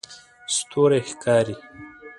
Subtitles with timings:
[0.55, 1.55] ستوری ښکاري